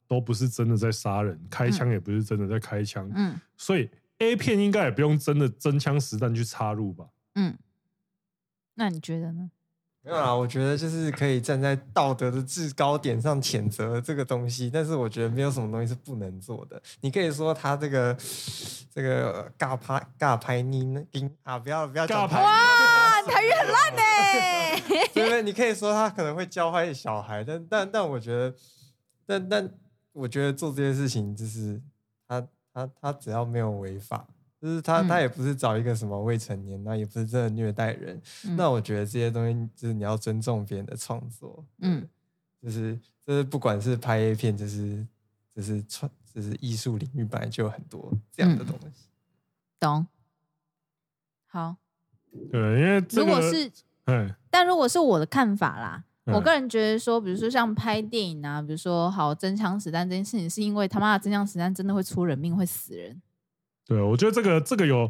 [0.08, 7.10] 都不是真的在杀人，开枪也不是真的在开枪，嗯，所以 A 片应该也不用真的真枪实弹去插入吧？
[7.36, 7.58] 嗯，
[8.76, 9.50] 那你觉得呢？
[10.10, 16.82] 没有啦，我觉得就是可以站在道德的制高点上谴责这个东西，但是我觉得没有什么东西是不能做的。
[17.02, 18.18] 你可以说他这个
[18.92, 21.06] 这个尬拍尬拍你那
[21.44, 24.02] 啊，不要不要尬拍哇，台语很烂呢。
[25.14, 25.44] 对不对？
[25.44, 28.56] 你可以说他可能会教坏小孩，但但但我觉得，
[29.28, 29.72] 但但
[30.14, 31.80] 我觉得做这些事情就是
[32.28, 34.26] 他他他只要没有违法。
[34.62, 38.22] 就是他，他也不是找一个什么未成年，那、嗯、也不是真的虐待人。
[38.46, 41.64] 嗯、那我觉得这些东西就是你要尊重别人的创作。
[41.80, 42.08] 嗯，
[42.62, 45.08] 就是就是不管是拍 A 片，就是
[45.56, 49.06] 就是创，就是艺术领域本来就有很多这样的东西。
[49.06, 50.08] 嗯、懂。
[51.48, 51.76] 好。
[52.52, 53.72] 对，因为、这个、如果是，
[54.06, 63.20] 嗯，但如果是我的看法啦，嗯、我个人觉得说，比如说像拍电影啊，比如说好真枪实弹这件事情，是因为他妈的真枪实弹真的会出人命，会死人。
[63.90, 65.10] 对，我觉得这个这个有，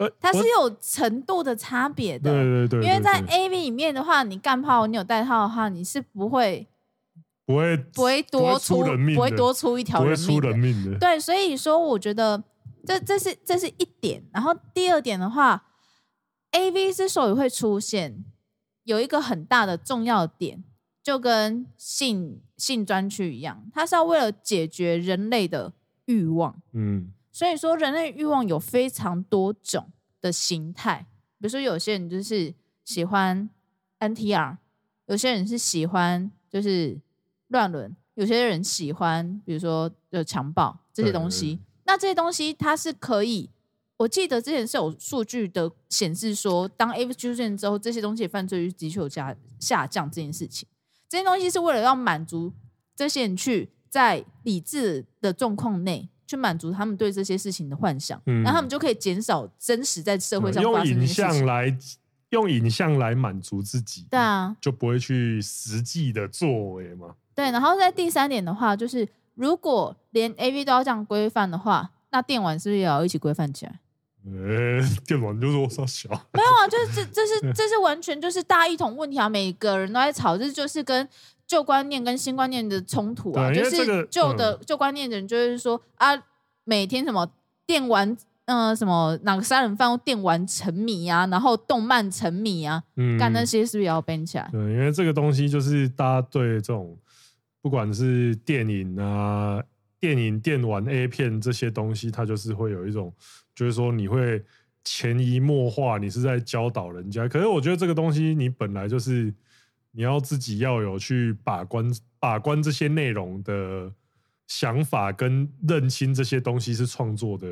[0.00, 2.32] 呃，它是有程度的差别的。
[2.32, 6.66] 对对对，因为在 AV 里面的话，你干炮，你有带套的话，你是不会
[7.46, 8.84] 不会不会多出
[9.14, 10.98] 不会多出一条人命，人命的。
[10.98, 12.42] 对，所以说我觉得
[12.84, 14.24] 这这是这是一点。
[14.32, 15.66] 然后第二点的话
[16.50, 18.24] ，AV 之所以会出现，
[18.82, 20.64] 有一个很大的重要点，
[21.00, 25.72] 就跟性性专区一样，它是要为了解决人类的
[26.06, 26.60] 欲望。
[26.72, 27.12] 嗯。
[27.36, 31.06] 所以说，人类欲望有非常多种的形态。
[31.38, 33.50] 比如说，有些人就是喜欢
[34.00, 34.56] NTR，
[35.04, 36.98] 有些人是喜欢就是
[37.48, 41.60] 乱伦，有些人喜欢比如说就强暴这些东西。
[41.84, 43.50] 那这些东西它是可以，
[43.98, 50.10] 我记得之前是有数据的显示说，当 AV 出现之后，这些东西犯罪率的确有下下降。
[50.10, 50.66] 这件事情，
[51.06, 52.54] 这些东西是为了要满足
[52.94, 56.08] 这些人去在理智的状况内。
[56.26, 60.62] 去满足他们对这些事情的幻想，嗯、然后他们就可以减少真实在社会上。
[60.62, 61.76] 用影像来
[62.30, 67.14] 用影像来满足自己，对啊，就不会去实际的作为嘛。
[67.34, 73.78] 对，然后在第三点的话，就是如果连 AV 都要这样规范的话，那电玩是不是也要一起规范起来？
[74.26, 81.08] 呃、欸， 电玩就是我说小，没有啊，就是这这是 这是完全就是大一统问题啊，每个人都在吵，这就是跟。
[81.46, 86.10] 旧观念跟新观念的冲突啊，这个、就是旧的旧、嗯、观念的人就是说啊，
[86.64, 87.30] 每天什么
[87.64, 88.10] 电玩，
[88.46, 92.82] 嗯、呃，什么哪个杀人犯电玩沉迷啊，然后动漫沉迷啊，
[93.18, 94.48] 干、嗯、那些是不是也要 ban 起来？
[94.50, 96.98] 对，因为这个东西就是大家对这种
[97.62, 99.62] 不管是电影啊、
[100.00, 103.12] 电影、电玩、A 片这些东西，它就是会有一种，
[103.54, 104.44] 就是说你会
[104.82, 107.28] 潜移默化，你是在教导人家。
[107.28, 109.32] 可是我觉得这个东西你本来就是。
[109.96, 113.90] 你要自己要有去把关把关这些内容的
[114.46, 117.48] 想法跟认清这些东西是创作的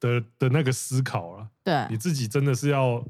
[0.00, 1.48] 的的那个思考了。
[1.62, 3.04] 对，你自己真的是要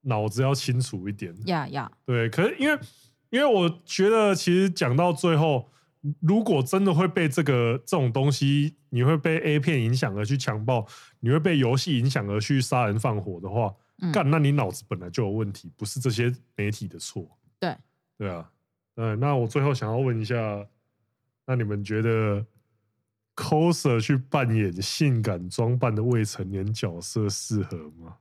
[0.00, 1.36] 脑子要清楚一点。
[1.44, 2.80] 呀呀，对，可是因为
[3.28, 5.68] 因为我觉得其实讲到最后，
[6.20, 10.86] 如果真的会被这个这种东西，你会被 A 片影响而去强暴，
[11.20, 13.74] 你会被游戏影响而去杀人放火的话，
[14.10, 17.28] 干，那你脑子本来就有问题，不是这些媒体的错。
[17.60, 17.76] 对。
[18.18, 18.50] 对啊，
[18.96, 20.66] 嗯，那我最后想要问一下，
[21.44, 22.44] 那你们觉得
[23.34, 28.16] coser 去扮演性感装扮的未成年角色适合吗？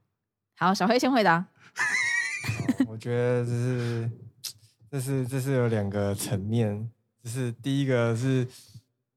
[0.57, 1.45] 好，小黑先回答。
[2.87, 4.11] 我觉得这是，
[4.91, 6.89] 这是，这是有两个层面，
[7.23, 8.45] 就是第一个是，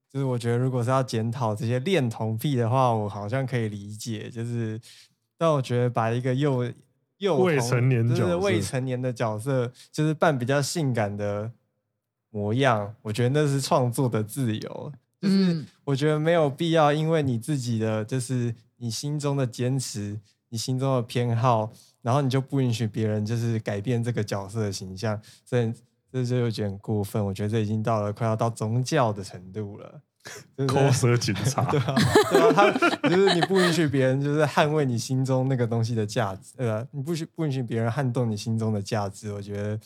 [0.09, 4.81] 就是我觉得如果是要检讨这些恋童癖的话，我好像可以理解，就是，
[5.37, 6.65] 但我觉得把一个幼
[7.19, 11.51] 幼未成年，就是未成年的角色，就是扮比较性感的
[12.31, 14.93] 模样，我觉得那是创作的自由。
[15.21, 20.17] 就是我觉得没有必要，因为你自己的就是你心中的坚持，
[20.51, 25.73] 你心中的偏好，然后你就不允许别人就是改变这个角色的形象，这
[26.13, 27.25] 这就有点过分。
[27.25, 30.01] 我觉得这已经到了快要到宗教的程度了，
[30.67, 31.95] 口舌警察， 对啊，
[32.31, 36.87] 对啊，他就是你不允许别人就是捍卫你心中那个东西的价值，呃？
[36.93, 39.79] 你不许不允许别人撼动你心中的价值，我觉得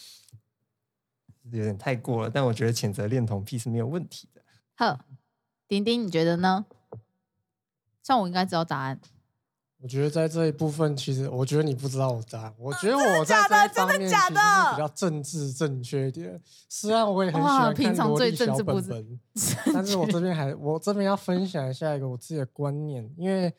[1.51, 2.31] 有点太过了。
[2.31, 4.43] 但我觉得谴责恋童癖是没有问题的。
[4.75, 5.05] 好。
[5.69, 6.67] 丁丁，你觉得呢？
[8.03, 9.01] 像我应该知道答案。
[9.83, 12.55] 我觉得在这一部分，其实我觉得你不知道我答案。
[12.57, 16.41] 我觉得我在这一方面其实是比较政治正确一点。
[16.69, 19.21] 虽然我也很喜欢看萝莉小本本，
[19.75, 23.53] 但是我这边还我这边要分享一下一个我自己的观念，因为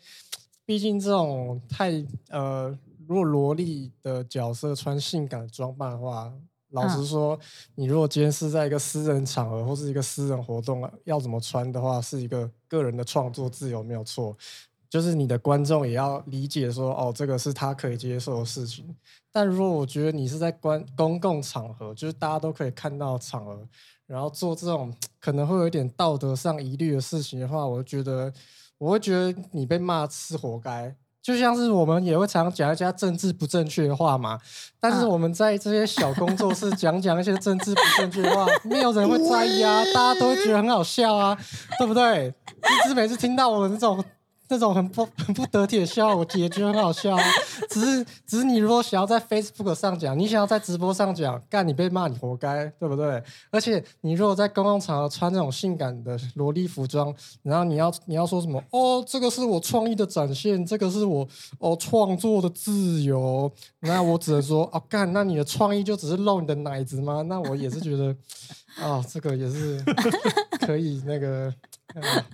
[0.66, 1.92] 毕竟这种太
[2.30, 2.70] 呃，
[3.06, 6.34] 如果萝莉的角色穿性感的装扮的话。
[6.70, 7.40] 老实说，
[7.76, 14.36] 你如果今天是在一个私人场合或是一个私人活动，要怎么穿的话，是一个个人的创作自由，没有错。
[14.94, 18.96] 就是你的观众也要理解说，哦，这个是他可以接受的事情。
[19.32, 23.60] 但如果我觉得你是在关公共场合，就是大家都可以看到场合，
[24.06, 28.32] 然后做这种可能会有一点道德上疑虑的事情的话，我觉得
[28.78, 30.96] 我会觉得你被骂是活该。
[31.24, 34.40] 就像是我们也会常讲一些政治不正确的话嘛，
[34.80, 41.36] 但是我们在这些小工作室 讲讲一些政治不正确的话，没有人会在意啊，大家都会觉得很好笑啊，
[41.80, 42.32] 对不对？
[42.86, 44.06] 一直每次听到我们这种。
[44.54, 47.24] 这种很不 很不得体的笑，我也觉得很好笑啊。
[47.72, 53.22] 只是只是你如果想要在 Facebook 上讲，你想要在直播上讲，干你被骂你活该，对不对？
[53.50, 57.12] 而且你如果在公共场合穿那种性感的萝莉服装，
[57.42, 58.64] 然后你要你要说什么？
[58.70, 63.52] 哦，这个是我创意的展现，这个是我哦创作的自由。
[63.80, 67.24] 那我只能说，哦干，那你的创意就只是露你的奶子吗？
[67.24, 68.16] 那我也是觉得，
[68.82, 69.84] 哦，这个也是
[70.60, 71.52] 可以那个。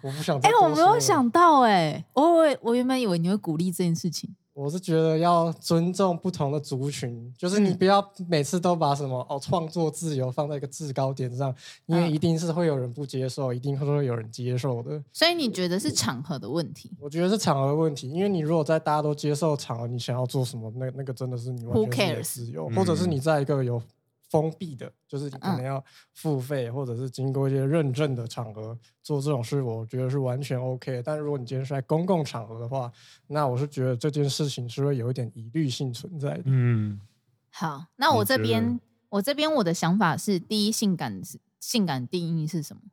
[0.02, 0.38] 我不想。
[0.38, 4.36] 哎、欸，我没有想到哎、我我我原本以为你会鼓励这件事情。
[4.54, 15.02] 我是觉得要尊重不同的族群，就是你不要每次都把什么哦创作自由放在一个制高点上，因为一定是会有人不接受，一定会有人接受的。
[15.14, 16.92] 所以你觉得是场合的问题？
[17.00, 23.82] 我觉得是场合的问题，因为你如果在大家都接受场合，你想要做什么，那那个真的是你完全是自由，或者是你在一个有。
[24.30, 31.02] 封闭的，就是你可能要付费，或者是经过一些认证的场合做这种事，我觉得是完全 OK。
[31.04, 32.92] 但如果你今天是在公共场合的话，
[33.26, 36.44] 那我是觉得这件事情是会有一点疑虑性存在的。
[36.46, 37.02] 嗯，
[37.50, 42.84] 好，那我这边我这边我的想法是：第一，性感是性感定义是什么？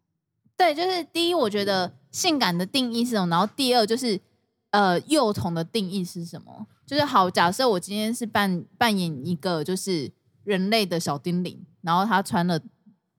[0.57, 3.29] 对，就是第一，我觉得性感的定义是什么？
[3.29, 4.19] 然后第二，就是
[4.71, 6.67] 呃，幼童的定义是什么？
[6.87, 10.11] 就是好，假设我今天是扮扮演一个就是。
[10.47, 12.61] 人类的小精灵，然后他穿了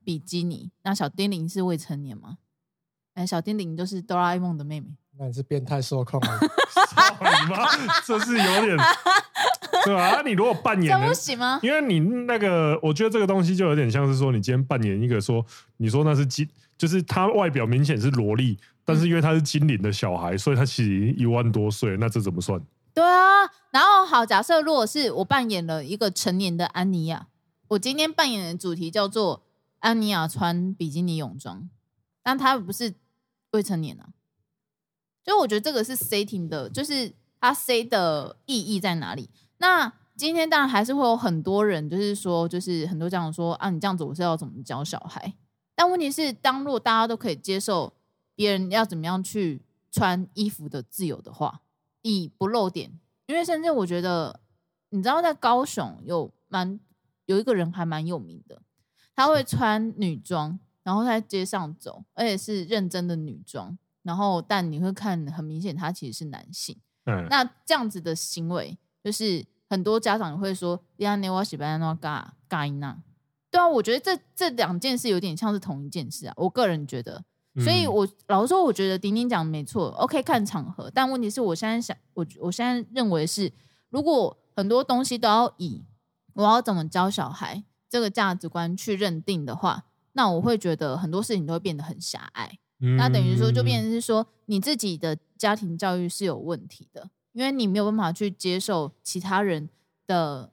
[0.02, 0.70] 比基尼。
[0.82, 2.38] 那小精灵是未成年吗？
[3.14, 4.86] 哎，小精灵就是哆啦 A 梦的妹妹。
[5.18, 6.38] 那你是变态受控吗？
[7.20, 7.66] 你妈，
[8.06, 8.76] 这是有点
[9.84, 10.16] 对吧？
[10.16, 11.60] 啊，你如果扮演，不行吗？
[11.62, 15.44] 因为你那个，我觉得这个东西就有点像是说，你今天扮演一个说，
[15.76, 22.60] 你说那是精，就是他外表明显是萝莉，但是因为他是精灵的小孩，所以他其实一万多岁，那这怎么算？
[22.98, 27.28] 对啊，然后好，假设如果是我扮演了一个成年的安妮亚，
[27.68, 29.44] 我今天扮演的主题叫做
[29.78, 31.70] 安妮亚穿比基尼泳装，
[32.24, 32.96] 但她不是
[33.52, 34.08] 未成年啊，
[35.24, 39.30] 所以我觉得这个是 setting 的，就是它 set 的意义在哪里？
[39.58, 45.34] 那今天当然还是会有很多人，就是说，就是很多家长说啊，你这样子我是要怎么教小孩？
[45.76, 47.92] 但问题是，当如果大家都可以接受
[48.34, 51.60] 别人要怎么样去穿衣服的自由的话。
[52.16, 54.40] 以不露点，因为甚至我觉得，
[54.90, 56.78] 你知道，在高雄有蛮
[57.26, 58.62] 有一个人还蛮有名的，
[59.14, 66.76] 他会穿女装，然后在街上走，而且是认真的女装，然后但你会看很明显，他其实是男性。
[67.04, 72.98] 嗯，那这样子的行为，就是很多家长会说，呀，你我喜欢那嘎嘎音呐，
[73.50, 77.24] 对啊，我觉得这这两件事有点像是同一件事啊，我个人觉得。
[77.60, 80.90] 所以我，我老实说，我觉得丁丁讲的没错，OK，看场合。
[80.94, 83.52] 但问题是我现在想，我我现在认为是，
[83.90, 85.82] 如果很多东西都要以
[86.34, 92.58] 我要怎么教小孩这个价值观去认定的话，那我会觉得很多事情都会变得很狭隘。
[92.80, 99.68] 嗯、那等于说，就变成是说，你自己的家庭教育是有问题的，因为你没有办法去接受其他人
[100.06, 100.52] 的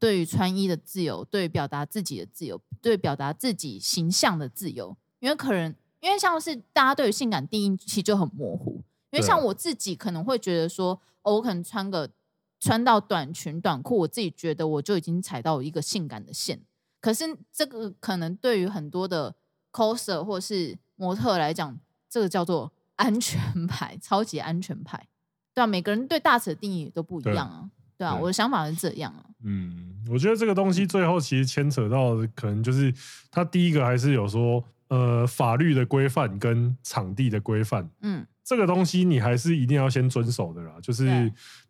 [0.00, 5.72] 对于穿衣的自由，对于表达自己的自由，对表达自己形象的自由，因为可能。
[6.02, 8.82] 因为像是大家对于性感定义其实就很模糊，
[9.12, 12.10] 因为像我自己可能会觉得说，哦，我可能穿个
[12.58, 16.60] 穿到短裙短裤，我自己觉得我就已经踩到一个性感的线。
[17.00, 19.34] 可是这个可能对于很多的
[19.72, 21.78] coser 或是模特来讲，
[22.10, 25.08] 这个叫做 安全牌，超级安全牌。
[25.54, 27.70] 对啊，每个人对大尺的定义都不一样啊。
[27.96, 29.24] 对，对啊，对我的想法是这样啊。
[29.44, 32.92] 嗯，我觉得这个东西最后其实牵扯到的可能就是，
[33.30, 37.88] 他第一个还是有说，呃，法律的规范跟场地的规范。
[38.02, 38.26] 嗯。
[38.44, 41.04] 这个东西你还是一定要先遵守的啦，就是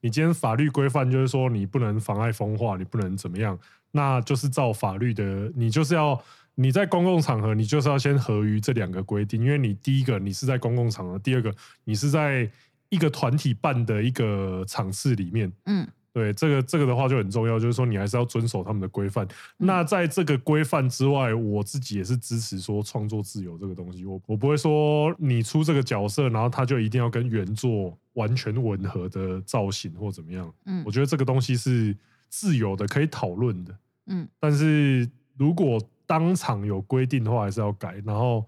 [0.00, 3.56] 你今天法律规范就是说你不能妨碍风化，你不能怎么样，
[3.92, 6.18] 那就是照法律的，你就是要
[6.54, 11.54] 你在公共场合，你就是要先合于这两个规定，因为你第一个你是在公共场合，第二个
[11.84, 12.50] 你是在
[12.88, 15.86] 一个团体办的一个场次里面，嗯。
[16.12, 19.26] 对，这个这个的话就很重要，就是说你还是要遵守他们的规范。
[19.56, 24.04] 那在这个规范之外，我自己也是支持说创作自由这个东西。
[24.04, 30.52] 我我不会说你出这个角色，然后他就一定要跟原作完全吻合的造型或怎么样。
[30.66, 31.96] 嗯，我觉得这个东西是
[32.28, 33.74] 自由的，可以讨论的。
[34.08, 35.08] 嗯，但是
[35.38, 38.46] 如果当场有规定的话，还是要改，然后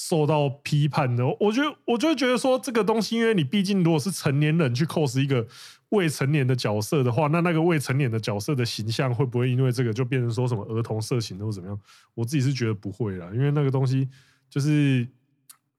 [0.00, 1.26] 受到批判的。
[1.40, 5.46] 我觉得我就会觉得说这个东西，因为你毕竟如果是成年人去 cos 一个。
[5.90, 11.80] 未成年的角色的话，那那个未成年的角色的形象会不会因为这个就变成说什么儿童色情或怎么样？
[12.12, 14.06] 我自己是觉得不会啦，因为那个东西
[14.50, 15.08] 就是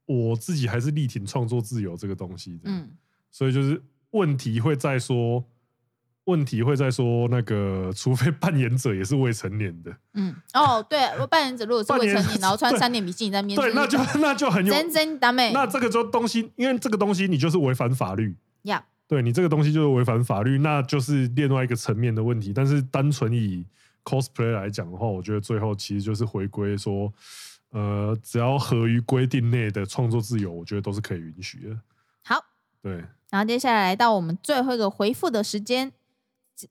[0.07, 2.61] 我自己还是力挺创作自由这个东西的。
[2.63, 2.89] 嗯，
[3.29, 5.45] 所以就是问题会在说，
[6.29, 9.91] 问题会在说那个，除非扮演者也是未成年的。
[10.13, 15.51] 嗯，哦，对，扮演者如果是未成年， 然后穿三点比基尼在面对，对，那就 那就很有真真打美。
[15.51, 18.35] 那这个就东西，因为这个东西你就是违反法律。
[18.63, 18.85] 呀。
[19.07, 22.53] 对你这个东西就是违反法律，那就是另外一个层面的问题。
[22.53, 23.65] 但是单纯以
[24.03, 27.11] cosplay 来讲的话，我觉得最后其实就是回归说，
[27.71, 31.75] 呃，只要合于规定内的创作自由，我觉得都是可以允许的。
[32.23, 32.45] 好，
[32.83, 33.03] 对。
[33.31, 35.91] 然后接下来到我们最后一个回复的时间，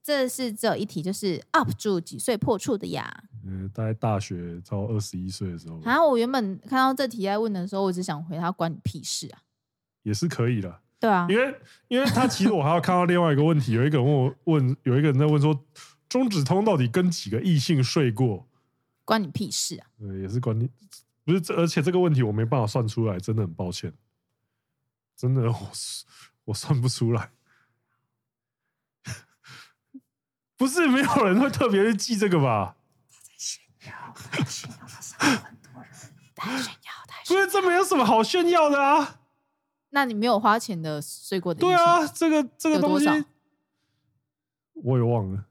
[0.03, 3.25] 这是只有一题，就是 UP 主几岁破处的呀？
[3.45, 5.81] 嗯，大概大学超二十一岁的时候。
[5.85, 9.41] 然后我原本看到这题在问的时候，我只想回他关你屁事啊，
[10.03, 10.81] 也是可以的。
[11.01, 11.55] 对啊，因为
[11.87, 15.65] 因为他其实我还要看到另外一个问题，有一个人问我问，有一个人在问说，
[16.09, 18.47] 中指通到底跟几个异性睡过？
[19.05, 19.87] 关你屁事啊！
[19.99, 20.69] 对，也是关你，
[21.25, 23.91] 不是，而且这个问题我没办法算出来，真的很抱歉，
[25.17, 25.71] 真的我
[26.45, 27.31] 我算不出来，
[30.59, 32.75] 不是没有人会特别去记这个吧？
[33.09, 35.91] 他在炫耀，他炫耀，他少很多人，
[36.35, 39.21] 他在炫耀，他不是这没有什么好炫耀的啊。
[39.91, 41.61] 那你没有花钱的睡过的？
[41.61, 43.07] 对啊，这个这个东西
[44.75, 45.45] 我也忘了。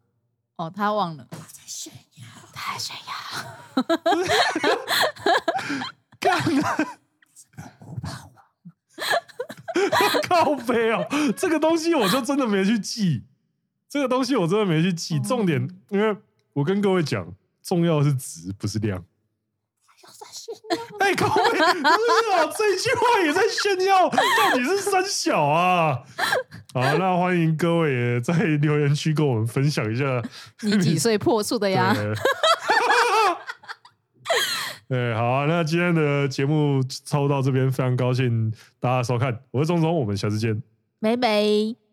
[0.57, 1.25] 哦，他忘了。
[1.31, 3.03] 他在炫耀，他在炫耀。
[6.19, 6.77] 干了！
[10.27, 13.25] 靠北哦，这个东西我就真的没去记。
[13.89, 15.19] 这个东西我真的没去记。
[15.19, 16.15] 重点，因为
[16.53, 17.27] 我跟各位讲，
[17.63, 19.03] 重要的是值，不是量。
[20.99, 25.99] 哎，各位，不是啊，这一句话也在炫耀，到底是三小啊？
[26.73, 30.21] 好，那欢迎各位也在留言区跟我们分享一下，
[30.63, 31.93] 你几岁破处的呀？
[34.87, 40.61] 对，好啊，那今天的节目差不多到这边，非常高兴大家收看，我是钟总，我们下次见，
[41.01, 41.86] 拜拜。